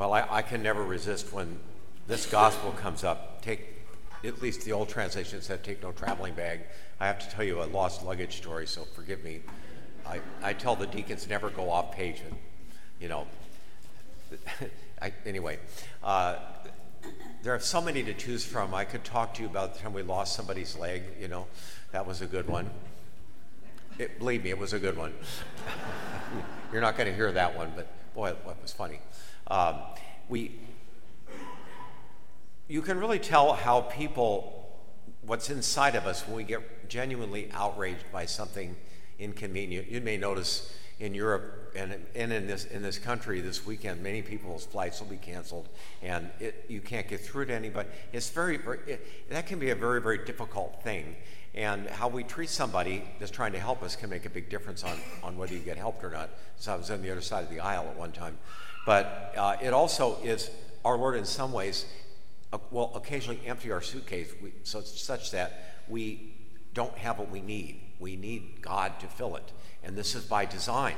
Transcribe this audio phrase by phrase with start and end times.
[0.00, 1.58] Well, I, I can never resist when
[2.06, 3.42] this gospel comes up.
[3.42, 3.84] Take,
[4.24, 6.60] at least the old translation said, take no traveling bag.
[6.98, 9.40] I have to tell you a lost luggage story, so forgive me.
[10.06, 12.34] I, I tell the deacons never go off page, and,
[12.98, 13.26] you know.
[15.02, 15.58] I, anyway,
[16.02, 16.36] uh,
[17.42, 18.72] there are so many to choose from.
[18.74, 21.46] I could talk to you about the time we lost somebody's leg, you know.
[21.92, 22.70] That was a good one.
[23.98, 25.12] It, believe me, it was a good one.
[26.72, 29.00] You're not going to hear that one, but boy, it was funny.
[29.46, 29.76] Um,
[30.28, 30.52] we,
[32.68, 34.70] you can really tell how people,
[35.22, 38.76] what's inside of us when we get genuinely outraged by something
[39.18, 39.90] inconvenient.
[39.90, 44.22] You may notice in Europe and, and in, this, in this country this weekend, many
[44.22, 45.68] people's flights will be canceled
[46.02, 47.88] and it, you can't get through to anybody.
[48.12, 51.16] It's very, it, that can be a very, very difficult thing.
[51.54, 54.84] And how we treat somebody that's trying to help us can make a big difference
[54.84, 56.30] on, on whether you get helped or not.
[56.58, 58.38] So I was on the other side of the aisle at one time.
[58.86, 60.50] But uh, it also is,
[60.84, 61.86] our Lord in some ways
[62.52, 66.34] uh, will occasionally empty our suitcase we, so such that we
[66.74, 67.80] don't have what we need.
[67.98, 69.52] We need God to fill it.
[69.82, 70.94] And this is by design.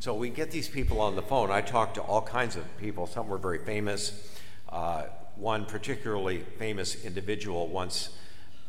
[0.00, 1.50] So we get these people on the phone.
[1.50, 3.06] I talked to all kinds of people.
[3.06, 4.38] Some were very famous.
[4.68, 5.04] Uh,
[5.36, 8.10] one particularly famous individual once,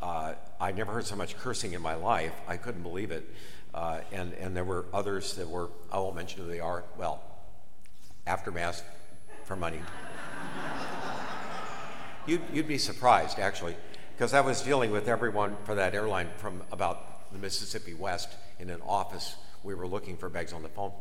[0.02, 2.32] uh, I never heard so much cursing in my life.
[2.48, 3.28] I couldn't believe it.
[3.74, 6.84] Uh, and, and there were others that were, I won't mention who they are.
[6.96, 7.22] Well,
[8.26, 8.82] aftermath
[9.44, 9.80] for money.
[12.26, 13.76] you'd, you'd be surprised, actually,
[14.20, 18.68] because I was dealing with everyone for that airline from about the Mississippi West in
[18.68, 19.34] an office.
[19.62, 20.92] We were looking for bags on the phone.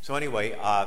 [0.00, 0.86] So, anyway, uh,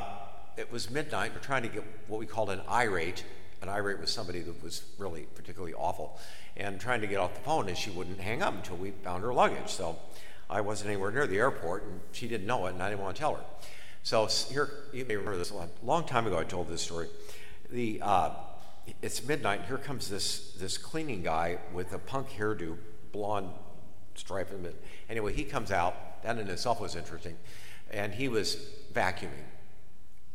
[0.56, 1.32] it was midnight.
[1.34, 3.26] We're trying to get what we called an irate.
[3.60, 6.18] An irate was somebody that was really particularly awful,
[6.56, 9.22] and trying to get off the phone, and she wouldn't hang up until we found
[9.22, 9.68] her luggage.
[9.68, 9.98] So,
[10.48, 13.16] I wasn't anywhere near the airport, and she didn't know it, and I didn't want
[13.16, 13.44] to tell her.
[14.02, 16.38] So here, you may remember this a long time ago.
[16.38, 17.08] I told this story.
[17.70, 18.30] The uh,
[19.00, 19.60] it's midnight.
[19.60, 22.76] And here comes this this cleaning guy with a punk hairdo,
[23.12, 23.50] blonde
[24.14, 24.50] stripe.
[25.08, 26.22] Anyway, he comes out.
[26.22, 27.36] That in itself was interesting,
[27.90, 28.56] and he was
[28.92, 29.48] vacuuming,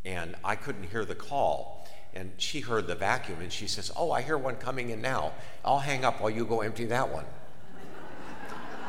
[0.03, 1.87] and I couldn't hear the call.
[2.13, 5.33] And she heard the vacuum, and she says, "Oh, I hear one coming in now.
[5.63, 7.25] I'll hang up while you go empty that one."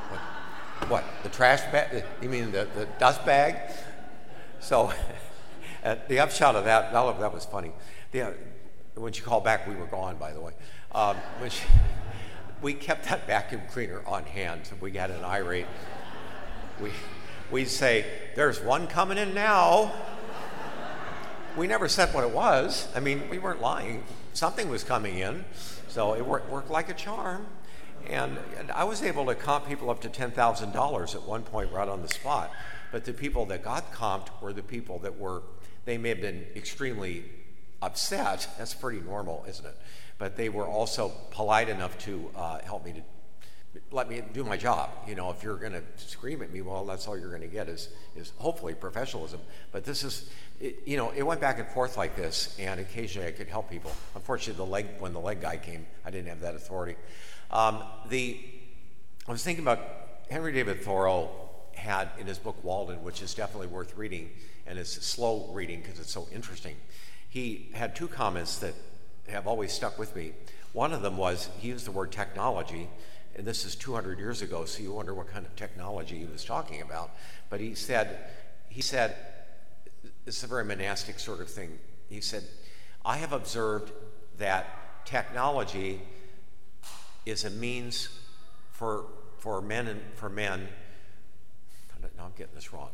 [0.09, 0.91] what?
[0.91, 1.05] what?
[1.23, 2.05] The trash bag?
[2.23, 3.57] You mean the, the dust bag?
[4.61, 4.93] So
[6.09, 7.73] the upshot of that, all of that was funny.
[8.13, 8.35] The,
[9.01, 10.53] when she called back, we were gone, by the way.
[10.93, 11.17] Um,
[11.49, 11.65] she,
[12.63, 14.67] we kept that vacuum cleaner on hand.
[14.67, 15.67] So we got an irate.
[16.81, 16.91] We,
[17.51, 18.05] we'd say,
[18.35, 19.93] There's one coming in now.
[21.57, 22.87] We never said what it was.
[22.95, 24.05] I mean, we weren't lying.
[24.33, 25.45] Something was coming in.
[25.89, 27.47] So it worked, worked like a charm.
[28.09, 31.89] And, and I was able to comp people up to $10,000 at one point right
[31.89, 32.53] on the spot.
[32.93, 35.43] But the people that got comped were the people that were,
[35.85, 37.25] they may have been extremely
[37.83, 38.49] upset.
[38.59, 39.77] That's pretty normal, isn't it?
[40.19, 43.03] But they were also polite enough to uh, help me to
[43.91, 44.91] let me do my job.
[45.07, 47.49] You know, if you're going to scream at me, well, that's all you're going to
[47.49, 49.41] get is, is hopefully professionalism.
[49.73, 50.29] But this is,
[50.61, 53.71] it, you know, it went back and forth like this, and occasionally I could help
[53.71, 53.93] people.
[54.15, 56.97] Unfortunately, the leg when the leg guy came, I didn't have that authority.
[57.51, 58.41] Um, the
[59.27, 59.81] I was thinking about
[60.31, 61.31] Henry David Thoreau
[61.75, 64.31] had in his book Walden, which is definitely worth reading,
[64.67, 66.77] and it's slow reading because it's so interesting.
[67.29, 68.75] He had two comments that
[69.29, 70.33] have always stuck with me.
[70.73, 72.89] One of them was he used the word technology,
[73.37, 76.45] and this is 200 years ago, so you wonder what kind of technology he was
[76.45, 77.11] talking about.
[77.51, 78.19] But he said,
[78.69, 79.17] he said,
[80.27, 81.79] it's a very monastic sort of thing.
[82.09, 82.45] He said,
[83.05, 83.93] I have observed
[84.39, 86.01] that technology
[87.27, 88.09] is a means
[88.73, 89.07] for,
[89.39, 90.69] for men and for men
[92.19, 92.91] now I'm getting this wrong.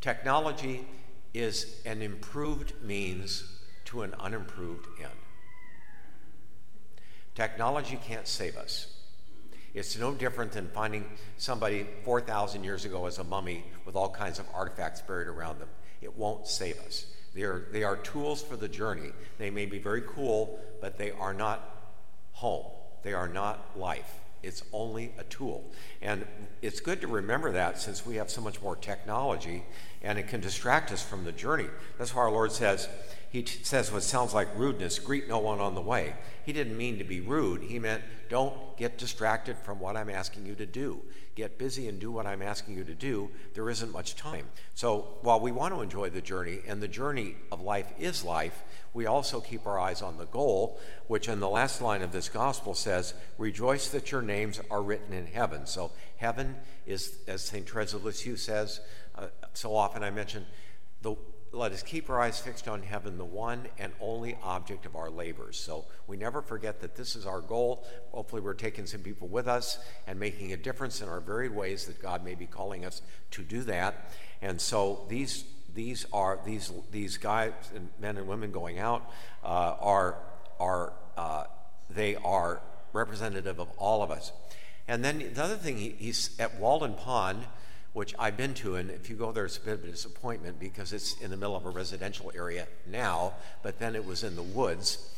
[0.00, 0.86] Technology
[1.34, 3.44] is an improved means
[3.86, 5.10] to an unimproved end.
[7.34, 8.88] Technology can't save us.
[9.74, 11.04] It's no different than finding
[11.36, 15.68] somebody 4,000 years ago as a mummy with all kinds of artifacts buried around them.
[16.00, 17.06] It won't save us.
[17.34, 19.12] They are, they are tools for the journey.
[19.38, 21.92] They may be very cool, but they are not
[22.32, 22.66] home.
[23.02, 24.12] They are not life.
[24.42, 25.64] It's only a tool.
[26.00, 26.26] And
[26.62, 29.64] it's good to remember that since we have so much more technology
[30.02, 31.68] and it can distract us from the journey.
[31.98, 32.88] That's why our Lord says,
[33.30, 36.14] He t- says what sounds like rudeness greet no one on the way.
[36.44, 37.62] He didn't mean to be rude.
[37.62, 41.02] He meant don't get distracted from what I'm asking you to do.
[41.34, 43.30] Get busy and do what I'm asking you to do.
[43.54, 44.46] There isn't much time.
[44.74, 48.62] So while we want to enjoy the journey, and the journey of life is life,
[48.92, 52.28] we also keep our eyes on the goal, which in the last line of this
[52.28, 55.66] gospel says, Rejoice that your names are written in heaven.
[55.66, 57.66] So, heaven is, as St.
[57.66, 58.80] Teresa Lisieux says,
[59.14, 60.46] uh, so often I mention,
[61.02, 61.14] the,
[61.52, 65.10] let us keep our eyes fixed on heaven, the one and only object of our
[65.10, 65.58] labors.
[65.58, 67.86] So we never forget that this is our goal.
[68.12, 71.86] Hopefully, we're taking some people with us and making a difference in our varied ways
[71.86, 73.02] that God may be calling us
[73.32, 74.12] to do that.
[74.42, 79.10] And so these these are these these guys and men and women going out
[79.42, 80.18] uh, are
[80.60, 81.44] are uh,
[81.88, 82.60] they are
[82.92, 84.32] representative of all of us.
[84.86, 87.44] And then the other thing, he, he's at Walden Pond
[87.98, 90.60] which I've been to, and if you go there, it's a bit of a disappointment
[90.60, 93.32] because it's in the middle of a residential area now,
[93.64, 95.10] but then it was in the woods,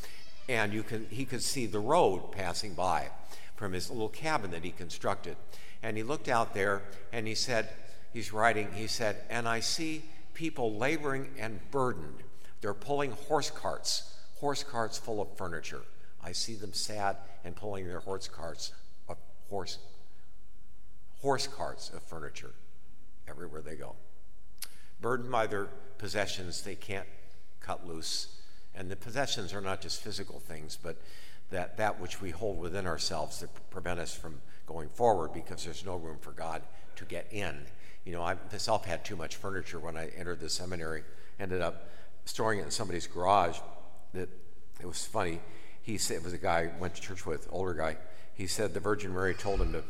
[0.49, 3.09] and you can he could see the road passing by
[3.55, 5.37] from his little cabin that he constructed,
[5.83, 6.81] and he looked out there
[7.13, 7.69] and he said,
[8.13, 12.23] he's writing, he said, and I see people laboring and burdened.
[12.61, 15.83] They're pulling horse carts, horse carts full of furniture.
[16.23, 18.71] I see them sad and pulling their horse carts,
[19.07, 19.13] uh,
[19.51, 19.77] horse
[21.21, 22.55] horse carts of furniture
[23.31, 23.95] everywhere they go.
[24.99, 27.07] Burdened by their possessions, they can't
[27.59, 28.27] cut loose.
[28.75, 30.97] And the possessions are not just physical things, but
[31.49, 35.85] that, that which we hold within ourselves that prevent us from going forward because there's
[35.85, 36.61] no room for God
[36.95, 37.57] to get in.
[38.05, 41.03] You know, I myself had too much furniture when I entered the seminary,
[41.39, 41.89] ended up
[42.25, 43.57] storing it in somebody's garage.
[44.13, 44.29] That
[44.79, 45.39] it was funny.
[45.83, 47.97] He said it was a guy I went to church with, older guy.
[48.33, 49.83] He said the Virgin Mary told him to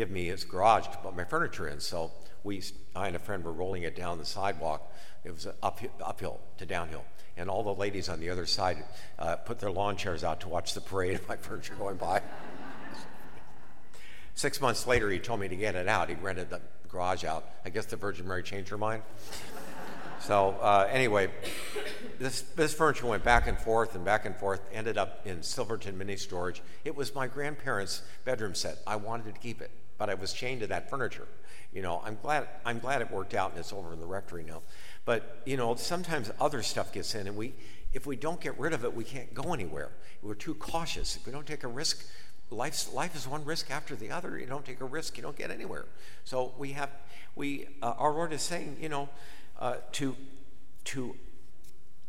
[0.00, 1.78] give me his garage to put my furniture in.
[1.78, 2.10] So
[2.42, 2.62] we,
[2.96, 4.90] I and a friend were rolling it down the sidewalk.
[5.24, 7.04] It was uphill, uphill to downhill.
[7.36, 8.82] And all the ladies on the other side
[9.18, 12.22] uh, put their lawn chairs out to watch the parade of my furniture going by.
[14.34, 16.08] Six months later, he told me to get it out.
[16.08, 17.44] He rented the garage out.
[17.66, 19.02] I guess the Virgin Mary changed her mind.
[20.20, 21.30] So, uh, anyway,
[22.18, 25.96] this, this furniture went back and forth and back and forth, ended up in Silverton
[25.96, 26.62] Mini Storage.
[26.84, 28.78] It was my grandparents' bedroom set.
[28.86, 31.26] I wanted to keep it, but I was chained to that furniture.
[31.72, 34.42] You know, I'm glad I'm glad it worked out and it's over in the rectory
[34.42, 34.62] now.
[35.04, 37.54] But you know, sometimes other stuff gets in, and we
[37.92, 39.90] if we don't get rid of it, we can't go anywhere.
[40.22, 41.16] We're too cautious.
[41.16, 42.04] If we don't take a risk,
[42.50, 44.38] life's, life is one risk after the other.
[44.38, 45.86] You don't take a risk, you don't get anywhere.
[46.24, 46.90] So we have
[47.36, 49.08] we uh, our Lord is saying, you know,
[49.60, 50.16] uh, to
[50.84, 51.16] to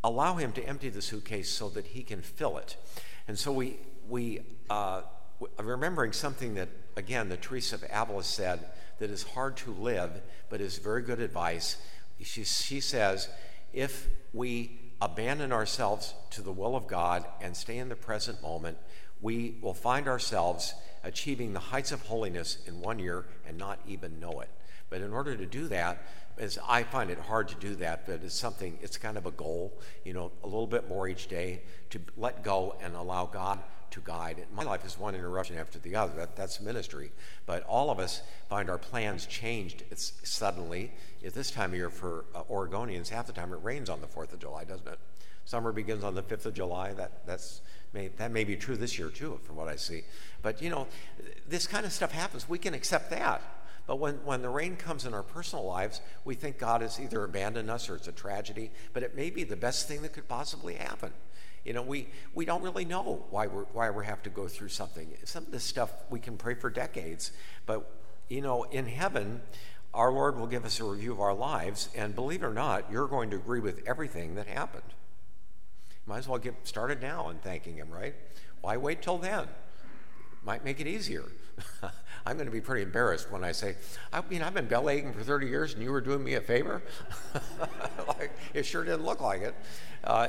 [0.03, 2.75] allow Him to empty the suitcase so that He can fill it.
[3.27, 3.77] And so we
[4.07, 5.01] we uh,
[5.59, 8.65] remembering something that again the Teresa of Avila said
[8.99, 11.77] that is hard to live, but is very good advice.
[12.21, 13.29] She, she says,
[13.73, 18.77] if we abandon ourselves to the will of God and stay in the present moment,
[19.19, 24.19] we will find ourselves achieving the heights of holiness in one year and not even
[24.19, 24.49] know it.
[24.91, 26.03] But in order to do that,
[26.37, 29.31] as I find it hard to do that, but it's something, it's kind of a
[29.31, 31.61] goal, you know, a little bit more each day
[31.91, 33.59] to let go and allow God
[33.91, 34.45] to guide.
[34.55, 36.13] My life is one interruption after the other.
[36.15, 37.11] That, that's ministry.
[37.45, 40.91] But all of us find our plans changed suddenly.
[41.25, 44.07] At this time of year for uh, Oregonians, half the time it rains on the
[44.07, 44.97] 4th of July, doesn't it?
[45.45, 46.93] Summer begins on the 5th of July.
[46.93, 47.61] That, that's,
[47.93, 50.03] may, that may be true this year, too, from what I see.
[50.41, 50.87] But, you know,
[51.47, 52.47] this kind of stuff happens.
[52.47, 53.41] We can accept that.
[53.87, 57.23] But when, when the rain comes in our personal lives, we think God has either
[57.23, 60.27] abandoned us or it's a tragedy, but it may be the best thing that could
[60.27, 61.11] possibly happen.
[61.65, 64.69] You know, we, we don't really know why, we're, why we have to go through
[64.69, 65.09] something.
[65.25, 67.31] Some of this stuff we can pray for decades,
[67.65, 67.89] but,
[68.29, 69.41] you know, in heaven,
[69.93, 72.91] our Lord will give us a review of our lives, and believe it or not,
[72.91, 74.83] you're going to agree with everything that happened.
[76.05, 78.15] Might as well get started now in thanking Him, right?
[78.61, 79.47] Why wait till then?
[80.43, 81.25] Might make it easier.
[82.25, 83.75] I'm going to be pretty embarrassed when I say,
[84.13, 86.41] I mean, I've been bell aching for 30 years and you were doing me a
[86.41, 86.83] favor.
[88.07, 89.55] like, it sure didn't look like it.
[90.03, 90.27] Uh,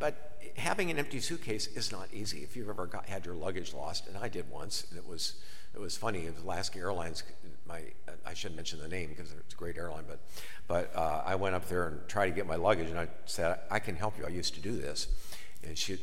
[0.00, 2.38] but having an empty suitcase is not easy.
[2.38, 5.34] If you've ever got, had your luggage lost, and I did once, and it was
[5.74, 6.26] it was funny.
[6.26, 7.22] It was Alaska Airlines.
[7.66, 7.82] My
[8.26, 10.20] I shouldn't mention the name because it's a great airline, but
[10.66, 13.58] but uh, I went up there and tried to get my luggage, and I said
[13.70, 14.24] I can help you.
[14.24, 15.08] I used to do this,
[15.62, 15.98] and she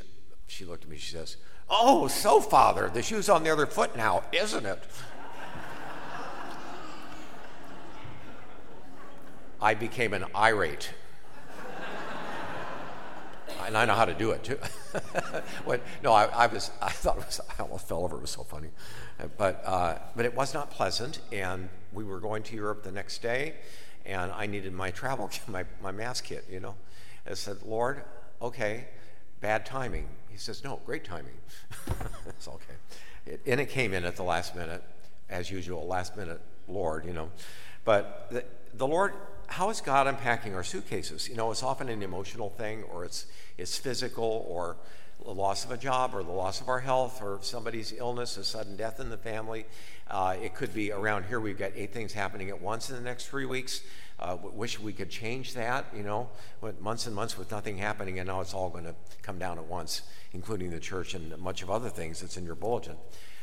[0.47, 0.97] she looked at me.
[0.97, 1.37] She says,
[1.69, 4.83] "Oh, so father, the shoe's on the other foot now, isn't it?"
[9.61, 10.91] I became an irate
[13.65, 14.57] and I know how to do it too.
[15.65, 18.17] when, no, I, I, was, I thought it was, I almost fell over.
[18.17, 18.69] It was so funny,
[19.37, 21.19] but uh, but it was not pleasant.
[21.31, 23.55] And we were going to Europe the next day,
[24.05, 26.45] and I needed my travel, my my Mass kit.
[26.49, 26.75] You know,
[27.29, 28.03] I said, Lord,
[28.41, 28.85] okay,
[29.41, 30.07] bad timing.
[30.29, 31.37] He says, No, great timing.
[32.27, 32.73] it's okay.
[33.25, 34.83] It, and it came in at the last minute,
[35.29, 37.05] as usual, last minute, Lord.
[37.05, 37.29] You know,
[37.83, 39.13] but the, the Lord
[39.47, 41.29] how is God unpacking our suitcases?
[41.29, 43.25] You know, it's often an emotional thing, or it's
[43.57, 44.77] it's physical, or
[45.23, 48.43] the loss of a job, or the loss of our health, or somebody's illness, a
[48.43, 49.65] sudden death in the family.
[50.09, 51.39] Uh, it could be around here.
[51.39, 53.81] We've got eight things happening at once in the next three weeks.
[54.17, 56.29] Uh, wish we could change that, you know,
[56.61, 59.57] with months and months with nothing happening, and now it's all going to come down
[59.57, 62.95] at once, including the church and much of other things that's in your bulletin.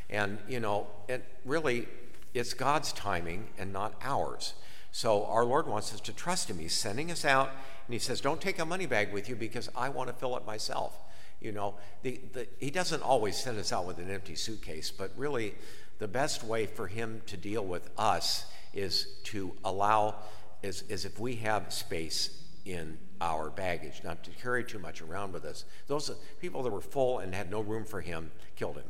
[0.09, 1.89] And, you know, it really,
[2.33, 4.55] it's God's timing and not ours.
[4.93, 6.59] So our Lord wants us to trust Him.
[6.59, 7.51] He's sending us out,
[7.87, 10.37] and He says, Don't take a money bag with you because I want to fill
[10.37, 10.97] it myself.
[11.41, 15.11] You know, the, the, He doesn't always send us out with an empty suitcase, but
[15.17, 15.55] really,
[15.99, 20.17] the best way for Him to deal with us is to allow
[20.63, 25.33] is, is if we have space in our baggage, not to carry too much around
[25.33, 25.65] with us.
[25.87, 28.85] Those people that were full and had no room for him killed him.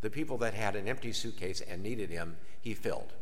[0.00, 3.12] The people that had an empty suitcase and needed him, he filled.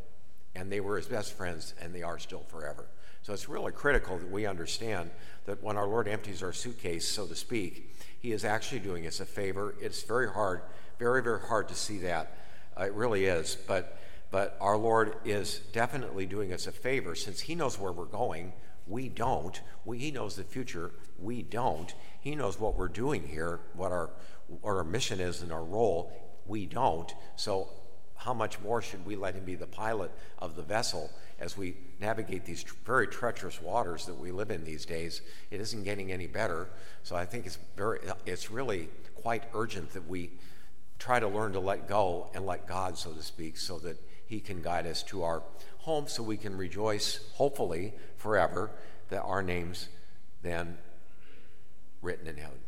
[0.55, 2.85] And they were his best friends, and they are still forever.
[3.23, 5.09] So it's really critical that we understand
[5.45, 9.19] that when our Lord empties our suitcase, so to speak, he is actually doing us
[9.19, 9.75] a favor.
[9.81, 10.61] It's very hard,
[10.99, 12.37] very, very hard to see that.
[12.79, 13.57] Uh, it really is.
[13.67, 13.97] But
[14.31, 18.53] but our Lord is definitely doing us a favor since He knows where we're going.
[18.87, 19.59] We don't.
[19.83, 20.91] We, he knows the future.
[21.17, 21.93] We don't.
[22.21, 24.11] He knows what we're doing here, what our,
[24.47, 26.11] what our mission is and our role.
[26.45, 27.11] We don't.
[27.35, 27.69] So,
[28.17, 31.77] how much more should we let Him be the pilot of the vessel as we
[31.99, 35.21] navigate these very treacherous waters that we live in these days?
[35.51, 36.69] It isn't getting any better.
[37.03, 40.31] So, I think it's, very, it's really quite urgent that we
[40.99, 44.39] try to learn to let go and let God, so to speak, so that he
[44.39, 45.43] can guide us to our
[45.79, 48.71] home so we can rejoice, hopefully, forever,
[49.09, 49.89] that our names
[50.41, 50.77] then
[52.01, 52.64] written in heaven.